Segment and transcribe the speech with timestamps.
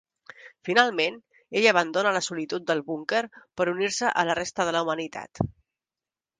[0.69, 1.19] Finalment,
[1.59, 3.23] ella abandona la solitud del búnquer
[3.61, 5.47] per unir-se a la resta de la humanitat.